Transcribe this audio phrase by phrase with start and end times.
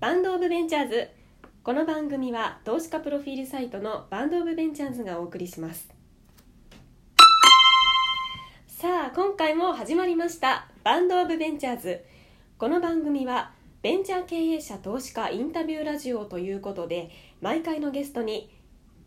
[0.00, 1.08] バンドオブベンチャーズ。
[1.64, 5.88] この番組は投資家プロフィールサイトのバンドオブベンチャーズがお送りします。
[8.68, 10.68] さあ今回も始まりました。
[10.84, 12.04] バンドオブベンチャーズ。
[12.58, 13.50] この番組は
[13.82, 18.54] ベンチャー経営者投資家インタビューラジオということで毎回のゲストに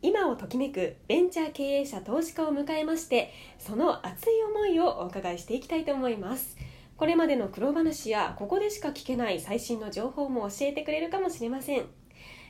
[0.01, 6.57] 今をときめくベンチャー経営者投資家を迎えましてその熱い思いをお伺いしていきたいと思います。
[7.01, 11.85] これまでの苦労話やここでしか聞けない最新の情報も教えてくれるかもしれません。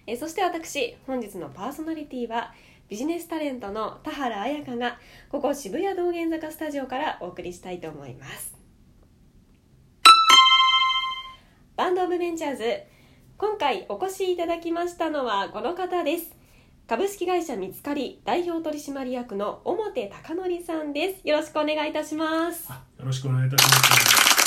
[0.05, 2.53] えそして私本日のパーソナリティは
[2.89, 8.53] ビジネスタレントの田原彩香がここ渋谷道玄坂スタジオからお送りしたいと思います。
[11.77, 12.63] バンドオブベンチャーズ
[13.37, 16.35] 今回お越しいただきましたのはこの方です。
[16.87, 21.25] 株式会社見つかり代表取締役の表貴則さんです。
[21.25, 22.69] よろしくお願いいたします。
[22.69, 24.40] よろしくお願いいたします。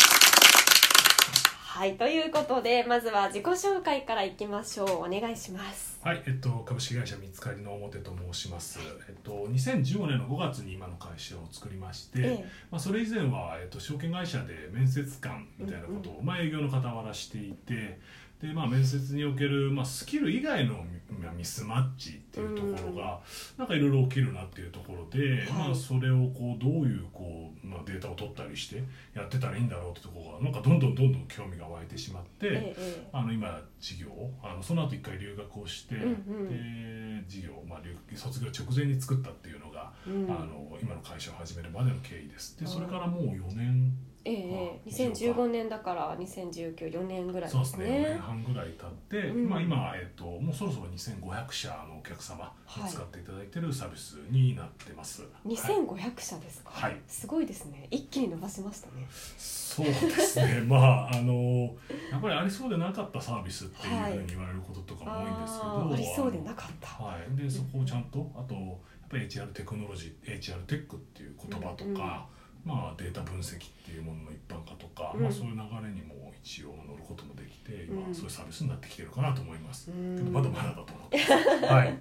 [1.75, 4.89] はいということでまずは自己紹介からいきましょう。
[4.91, 5.99] お願いします。
[6.05, 8.79] はい、えっと、株式会社見つかりの表と申します。
[9.09, 12.45] えっと、2015年の5月に今の会社を作りまして、ええ。
[12.71, 17.99] まあ、それ以前は、えっと、証券会社で面接官みたいなことを、まあ、営業の傍らしていて、
[18.41, 20.85] で、まあ、面接における、まあ、スキル以外の
[21.19, 23.21] まあミスマッチっていうところが、
[23.59, 27.34] なんかいろいろ起きるなっていうところで、まあ、それをこうどういうこう、
[27.65, 28.83] まあ、データを取ったりして
[29.15, 32.29] やってたらいいんだろうってところがなんかどんどんどんどん興味が湧いてしまって。
[32.43, 36.07] ええあの今事業をあのその後一回留学をして、うんう
[36.45, 37.23] ん。
[37.23, 40.25] で事業を、まあ、留卒業直前に作ったっていうのが、うん。
[40.31, 42.59] あの今の会社を始めるまでの経緯です。
[42.59, 43.93] でそれからもう4年
[44.25, 48.91] ええあ2015年だから2019年ぐらいでそうですすね4年ね半ぐらい経っ
[49.23, 49.49] て、うん。
[49.49, 52.85] まあ、今、えっともうそろそろ2500社のお客様はい。
[52.85, 56.97] に使っていただいてるサービスになってます、はい2500社ですか、はい。
[57.07, 57.87] すごいですね。
[57.91, 59.07] 一気に伸ばしましたね。
[59.11, 60.63] そうですね。
[60.67, 61.75] まああの
[62.11, 67.05] やっぱりありそうでなかったサービスっていうふうに言われることとかも多いんですけど、あーありそうでなかった。
[67.05, 72.27] はい、でそこをちゃんとあとやっぱり HR テクノロジー HR テックっていう言葉とか、
[72.65, 75.23] まあ、データ分析っていうものの一般化とか、うん。
[75.23, 78.15] まあ、そういう流れにも一応乗ることもできて今、うん。
[78.15, 80.17] そういうサービスになってきてるかなと思います、うん。
[80.17, 81.99] けどまだまだだと思ってます、 はい、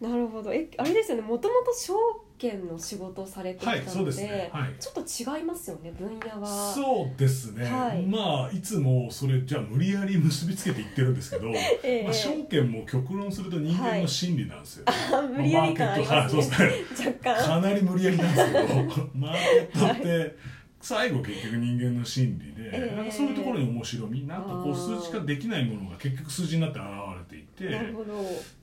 [0.00, 0.52] なるほど。
[0.52, 1.22] えあれですよね。
[1.22, 1.94] もともと証
[2.38, 4.50] 券の仕事をされていたので,、はいそうですね。
[4.52, 4.74] はい。
[4.78, 6.72] ちょっと違いますよね分野は。
[6.72, 8.02] そうですね、はい。
[8.06, 11.48] まあいつもそれじゃあ無理やり結びつけて言ってるんですけど、
[11.82, 12.02] ええ。
[12.04, 17.08] まあ、証券も極論すると人間の心 理なんですよ、あ無理やり感ありまあマーケットはいねそうですね。
[17.10, 17.46] 若干。
[17.48, 20.36] かなり無理やりなんですけどマーケットって
[20.80, 23.32] 最後結局人間の心理で、ええなんかそうい。
[23.32, 26.88] うところに面白みなんかこう数値化できないものが結局数字になって現
[27.30, 27.82] れていてな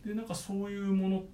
[0.06, 1.25] でなんかそういうものを、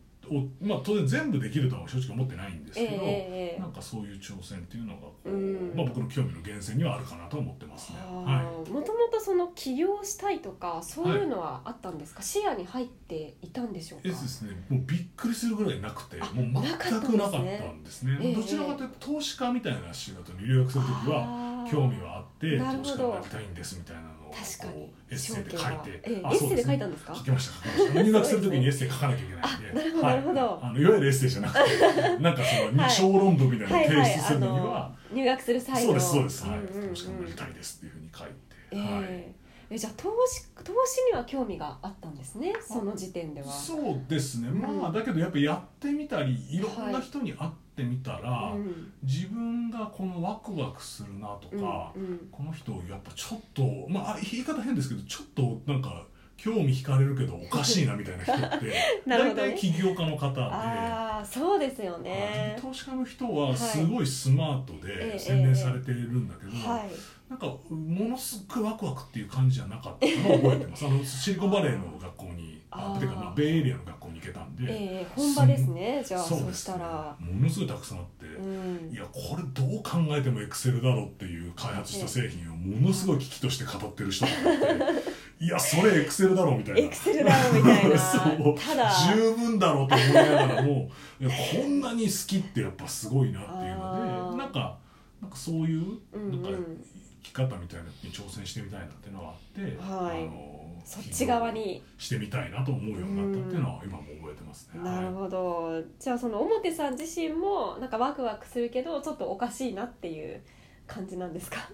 [0.61, 3.59] まあ、当然全部できるとは正直思ってないんですけど、ええええ。
[3.59, 5.73] なんかそういう挑戦っていうのがこう、うん。
[5.75, 7.97] まあ、僕の興味の源泉にはあるかなと思ってますね。
[7.99, 14.09] はもともとその起業したいとかそういうのはあったんですか、視野に入っていたんでしょうい、か？
[14.09, 18.17] えですね、もうびっくりするぐらいなくてあもう全くなかったんですね。
[18.21, 24.83] ええどちらかというと投資家みたいな仕事に留学する時は興味はあって投資家になりたいんですみたいな確かに。
[25.09, 27.13] エッセイで書いて、ええあエッセイで書いたんですか？
[27.15, 27.49] 書きまし
[27.93, 29.99] た入学する時にエッセイ書かなきゃいけないんで。
[30.01, 30.59] あなるほどはい。
[30.63, 32.91] あのいわゆるエッセイじゃなくて なんかそのはい。
[32.91, 35.81] 小論文みたいなのを提出するのには、の入学する際の。
[35.81, 36.89] そうですそうです、はい、んうんうん。
[36.89, 38.33] 投資家になりたいですっていうふうに書いて、
[38.71, 38.87] えはい。
[39.03, 39.35] え
[39.69, 43.47] えじゃあ投資投資には興味があったんですねその時点では。
[43.47, 44.81] そうですね、うん。
[44.81, 48.91] まあだけどやっぱやってみたりいろんな人に会ってみたら、うん。
[49.03, 52.27] 自分がこのワクワクするなとか、うんうん。
[52.31, 56.05] この人やっぱちょっとまあ言い方変ですけどちょっとなんか
[56.43, 58.73] 興味惹かれるけどおかしいなみたいな人って
[59.05, 59.49] なるほどね。
[59.49, 60.41] 大体起業家の方で。
[60.41, 62.57] ああそうですよね。
[62.59, 66.89] 投資家の人はすごいスマートええで洗練されているんだけど、はい。
[67.29, 70.85] なんかものすごいワクワクっていう感じじゃなかったのを覚えてます。
[70.87, 72.97] あのシリコンバレーの学校にあー。
[72.97, 74.67] あてかまあベイエリアの学校に行けたんで、え
[75.03, 76.03] え本場ですね。
[76.03, 77.15] じゃあそうですしたら。
[77.19, 78.91] ものすごいたくさんあって、うん。
[78.91, 86.79] いやこれどう考えてもエクセルだろうっていう開発した製品をものすごい危機として語ってる人がいていやそれエクセルだろうみたいな。
[86.81, 87.97] エクセルだろみたいな。
[87.97, 88.55] そう。
[88.55, 88.91] ただ。
[89.11, 90.89] 十分だろうと思いながらも
[91.19, 94.77] こんなに好きってやっぱすごいなっていうのでなんか
[95.19, 96.83] なんかそういううんなんかうん
[97.23, 100.23] 生き方みたいなのに挑戦してみたいなっていうのがあって、はい。
[100.23, 101.81] あのそっち側に。
[101.97, 104.83] してみたいなと思うようになったっていうのは今も覚えてますね。
[104.83, 105.83] なるどほど。
[105.99, 110.41] じゃあその表さん自身もなんかワクワクするけどちょっとおかしいなっていう
[110.87, 111.69] 感じなんですか？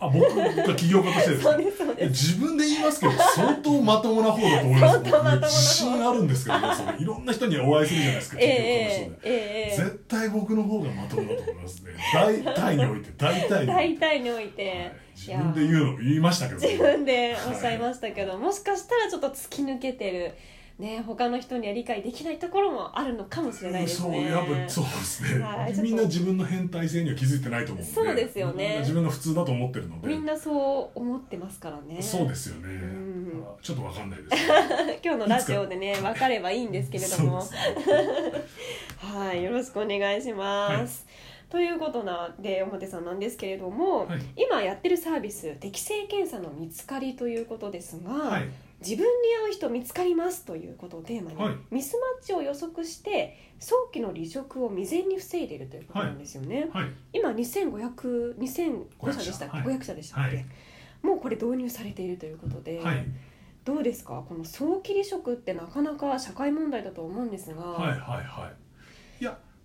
[0.00, 2.34] あ僕が起業家としてですそうですそうです。
[2.34, 4.94] 自分で言いますけど相当まともな方だと思います。
[4.94, 11.90] 相当まとも自信あるんですけどねそれいろんな人にお会いするじゃないですかえ起業家の人えで、えええ絶対僕の方がまともだと思いますね。
[12.12, 13.72] 大体において大体えにおいて。
[13.72, 14.92] 大体において、はい。
[15.14, 20.34] 自分で言うの言いましたけど自分でおっしゃいましたけど、もしかしたらちょっと突き抜けてる
[20.78, 24.28] ね他の人には理解できないところもあるのかもしれないですね。
[24.30, 27.92] そうやっぱそうですね、はいみんな自分の変態性には気づいてないと思うんで。
[27.92, 28.76] そうですよね。
[28.80, 30.08] 自分が普通だと思ってるので。
[30.08, 32.00] みんなそう思ってますからね。
[32.00, 33.44] そうですよね、ん。
[33.44, 34.46] あちょっとわかんないです。
[35.02, 37.42] 今日のラジオでね分かればいいんですけれども。
[38.98, 39.42] はい。
[39.42, 41.06] よろしくお願いします、
[41.50, 44.20] ということなんで表さんなんですけれども、はい。
[44.36, 48.48] 今やってるサービス適正検査の見つかりということですが、はい
[48.80, 49.08] 自分に
[49.46, 51.56] 合う人見つかりますということをテーマに、はい。
[51.70, 56.86] ミスマッチを予測して早期の離職を未然に防いでいるということなんですよね、はい。
[57.12, 60.46] 今2500 2500社でしたっけ、はい500社でしたっけ、はい。
[61.02, 63.04] もうこれ導入されているということで、はい。
[63.64, 64.24] どうですか？
[64.28, 68.67] この早期離職ってなかなか社会問題だと思うんですが、はいはいはい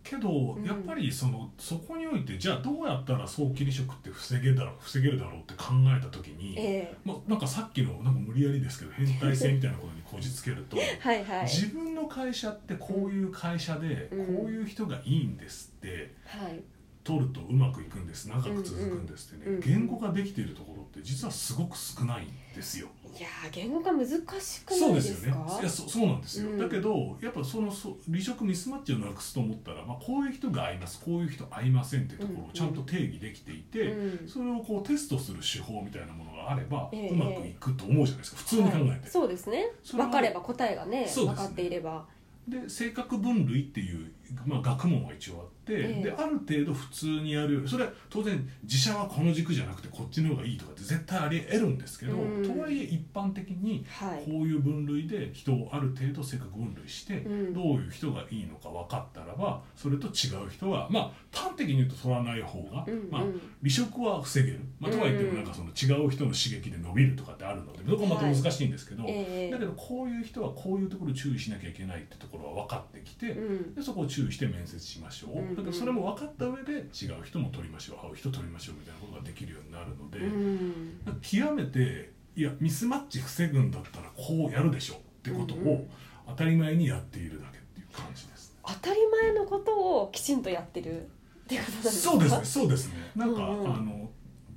[0.04, 0.64] けどん。
[0.64, 5.66] やっぱりその、そこにおいてじゃあどうやったら早期離職って防げだろう防げるだろうって考
[5.98, 11.44] えた時に、えまあ、なんかさっきのなんか無理やりですけど変態性みたいなことにこじつけるとえ はいはい。
[11.46, 14.46] 自分の会社ってこういう会社でこうん。
[14.48, 16.62] ういう人がいいんですってはい
[17.04, 18.28] 取るとうまくいくんです。
[18.28, 22.88] 長く続くんですってね、うんうん言語化できているところって実はすごく少ないんですよ。
[23.18, 26.58] いやー言語化難しくなそういでよねですすかいやそそうなんですよ、うん。
[26.58, 31.00] だけどやっぱそのそ離職ミスマッチをなくすと思ったら、まあ、こういう人が合います。
[31.04, 34.28] こういう人合いませんっていうところをちゃんと定義できていて、うん。
[34.28, 38.38] それをこうテストする手法みたいなものがあれば、ええうまくいくと思うじゃないですか。
[38.38, 39.00] 普通に考えて、はい。
[39.06, 39.72] そうですね。
[39.92, 41.08] 分かれば答えがね。
[41.14, 42.06] 分かっていれば。
[42.48, 44.12] で性格分類っていう、
[44.46, 46.04] まあ、学問は一応あって、ええ。
[46.04, 52.44] である程度普通にやるそれは当然自社はこの軸じゃなくてこっちの方がいいとかって絶対あり得るんですけど、うん。
[52.44, 54.24] とはいえ一般的にはい。
[54.26, 57.54] こういう分類で人をある程度性格分類して、うん。
[57.54, 63.10] どういう人がいいのか分かったらばそれと違う人はまあ端的に言うと取らない方が、うんうん。
[63.12, 65.46] まあ、離職は防げる、まあ、とはいってもうんなん。
[65.46, 69.52] かその違う人の刺激で伸びるとかってあるのでそこはまた難しいんですけど、ええ。
[69.52, 73.76] だけどこういう人はこういうところ注意しなきゃいけないってところは分かってきて、うん。
[73.76, 75.56] でそこを注意して面接しましょう、うんうん。
[75.56, 81.20] だからそれも分かった上で違う人も取りましょう合う人取りましょうみたいなことができるようになるので、うん。
[81.22, 85.88] 極めていやミスマッチ防ぐんだったらこうやるでしょってことを
[86.28, 89.72] 当たり前にやっているだけっていう感じです、当たり前のこと
[90.02, 92.12] をきちんとやってるっていうことなんですか？
[92.12, 93.12] そうですねそうですね。
[93.16, 93.74] なんか、うんうん。
[93.74, 94.10] あの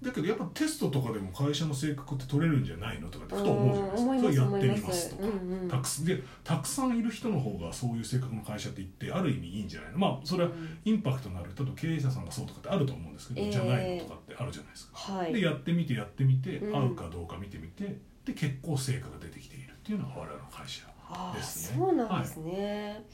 [0.06, 3.08] だけどやっぱテストとかでも会社の性格って取れるんじゃないの？
[3.08, 5.69] とかってふと思うじゃないですか、うんそれやってみますとか、うんうん。
[5.69, 9.99] たくさんでたくさんいる人の方がそういう性格の会社って言ってある意味いいんじゃないの？
[9.99, 10.79] まあそれはうん。
[10.85, 15.32] インパクトのある人と経営者さんがそうとかってあると思うんですけど、えーじゃないのとかってあるじゃないですか、はい。
[15.32, 16.76] でやってみてやってみて、うん。
[16.76, 20.82] 合うかどうか見てみてで結構成果が出てきているっていうのが我々の会社
[21.35, 21.76] ですね。
[21.79, 23.05] そうなんですね、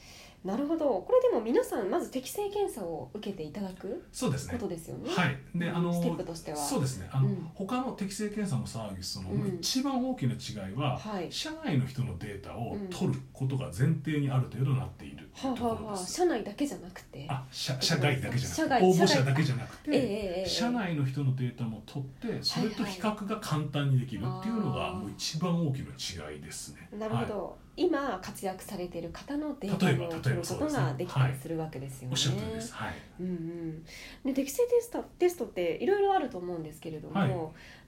[0.43, 0.85] なるほど。
[0.85, 4.53] これでも皆さんまず適正検査を受けていただくそうですね。
[4.53, 5.09] ことですよね。
[5.09, 5.37] はい。
[5.55, 6.57] であのステップとしては。
[6.57, 7.09] そうですね。
[7.11, 7.49] あの、うん。
[7.53, 9.55] 他の適正検査のサービスのうん。
[9.59, 11.31] 一番大きな違いは、はい。
[11.31, 12.89] 社内の人のデータをうん。
[12.89, 17.25] 取ることが前提にある程度なっているところです、社内だけじゃなくて。
[17.29, 18.55] あ社社外だけじゃなくて。
[18.55, 20.49] 社外応募者だけじゃなくて、ええええええ。
[20.49, 26.89] 社内の人のデータも取ってそれと比較が簡単にできるっていうのがもう一番大きな違いですね。
[26.97, 32.07] なるほど、今活躍されている方のデータ例えばを取ることができたりするわけですよね。
[32.11, 32.73] おっしゃる通りです。
[32.73, 32.93] はい。
[33.19, 33.83] うんうん、
[34.25, 37.31] で適正テストテストっていろいろあると思うんですけれども、はい。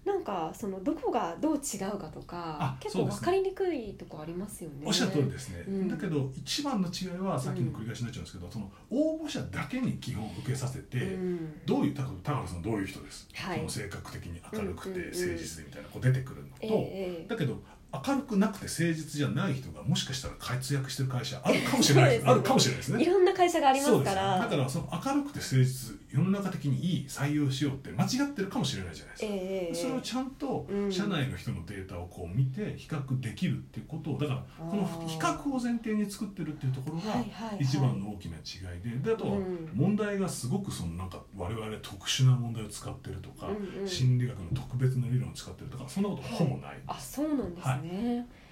[0.07, 4.85] なんかそのどこがどう違うかとかあ結構分かりにくいとこありますよね。
[4.85, 5.87] おっしゃる通りですね、うん。
[5.87, 11.61] だけど一番の違いはさっきの繰り返しになっちゃうんですけど、その応募者だけに基本受けさせて、うん。
[11.65, 13.57] どういう高原さんどういう人です、はい。
[13.57, 15.11] その性格的に明るくてうんうんうん。
[15.11, 17.27] 誠実でみたいなこう出てくるのと、ええええ。
[17.27, 17.61] だけど
[18.05, 22.19] 明るくなくて誠実じゃない人がもしかしたら活躍してる会社あるかもしれない。
[22.19, 23.03] ねあるかもしれないですね。
[23.03, 24.39] いろんな会社がありますから。
[24.39, 29.39] だからその明るくて誠実世の中的にいい採用しようって間違ってるかもしれないじゃないですか、ええ。
[29.67, 30.91] ええそれをちゃんとうん。
[30.91, 37.57] 社内の人のデータをこう見て比較できるっていうことをだからこの比較を前提に作ってるっていうところがはいはいはい。
[37.59, 39.69] 一番の大きな違いでであとはうん。
[39.73, 43.87] 問題がすごくそのなんか我々特殊な問題を使ってるとかうんうん。
[43.87, 46.79] 心理学の特別な理論を使ってるとかそんなことほぼない。
[46.87, 47.84] あそうなんですね。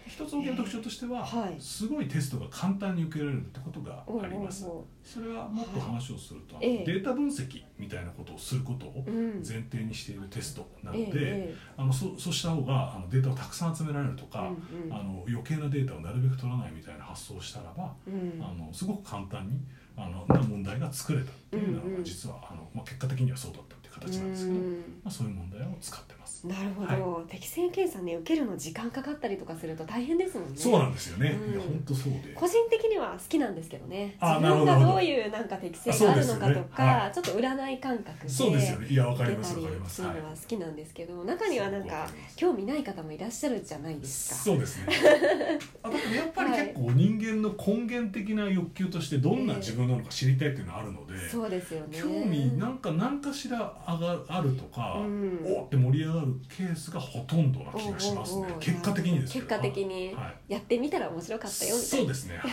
[0.05, 1.55] 一つ大きな特徴としてははい。
[1.59, 4.65] すごいテストが簡単に受けられるってことがあります。
[5.03, 6.85] それはもっと話をすると、ええ。
[6.85, 9.35] データ分析みたいなことをすることをうん。
[9.35, 14.51] 前提にしているテストなので、あのそそうした方があのデータをたくさん集められるとえか、
[14.91, 18.43] あの余計なデータをなるべく取らないみたいな発想をしたらば、うん。
[18.43, 19.59] あのすごく簡単に
[19.95, 25.01] あのな問題が作れたっていうのは、実はあの、まあ、結果的にはそうだったっていう形なんですけど、まうん。
[25.05, 26.22] あ、そういう問題を使ってます。
[26.45, 30.55] なるほど、適正検査ね受けるの時間かかったりとかすると大変ですもんね。
[30.55, 31.29] そうなんですよね。
[31.29, 31.53] うん。
[31.53, 32.33] いや本当そうで。
[32.35, 34.15] 個人的には好きなんですけどね。
[34.19, 36.69] あ自分がどどういうなんか適性があるのかとあそうですよね。
[36.75, 38.87] か、はちょっと占い感覚でそうですよね。
[38.87, 39.95] いやわかりますわかります。
[39.95, 40.01] す。
[40.01, 44.35] はいるのは好きなんですけど、中にはなんか興味ない方もいらっしゃるじゃないですか。
[44.35, 44.93] そうですね。
[45.83, 51.99] あだからやっぱり結構人間の根源的な欲求としてどんな自分なのか知りたいっていうのはあるので、そうですよね。
[51.99, 55.39] 興味なんか何かしら上があるとか、うん。
[55.45, 58.47] おって盛り上がるケースがほとんどな気がしますね。
[58.59, 60.53] 結果的にです結果的にはい。
[60.53, 62.03] やってみたら面白かったよみたいな。
[62.03, 62.51] そうですね、はい、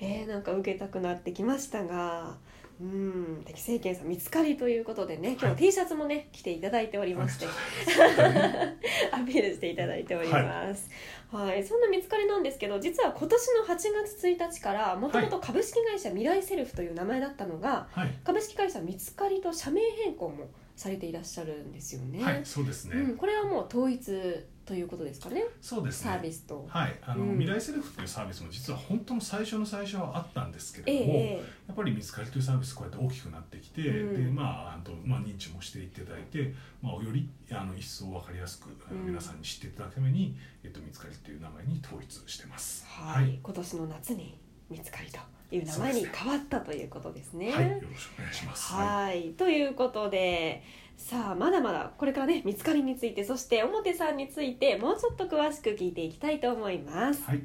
[0.00, 2.36] えー、なんか受けたくなってきましたが
[2.80, 5.56] うん適正検査見つかりということでね今はい。
[5.56, 7.46] 日 T シャツもね着ていただいておりまして、
[9.10, 10.88] アピールしていただいております。
[11.30, 22.22] はい、そんな見つかりなんですけど、実は今年の8月1日からもともと株式会社未来セルフという名前だったのが、はい、株式会社見つかりと社名変更もされていらっしゃるんですよね。
[22.22, 25.46] はい、そうですね、うん、これはもう統一ということですかね。
[25.62, 26.10] そうですね。
[26.12, 26.66] サービスと。
[26.68, 27.38] はい、あの、うん。
[27.38, 34.24] 未来セルフっていうサービスも実は本当の最初の最初はあったんですけえれども、えやっぱり見つかりというサービスこうやって大きくなってきて、うん。
[34.26, 39.06] でまああとまあ認知もしていただいて、まあよりあの一層分かりやすく、うん。
[39.06, 42.84] 皆さんに知っていただくためにえっと見つかりという名前に統一してます。
[42.86, 44.38] はい、今年の夏に
[44.70, 45.18] 見つかりと
[45.54, 47.52] いう名前に変わったということですね。
[47.52, 48.72] はい、よろしくお願いします。
[48.72, 50.62] はい、ということで
[50.96, 57.22] さあまだまだこれからね見つかりについてそして表さんについてもうちょっと詳しく聞いていきたいと思います。
[57.24, 57.42] はい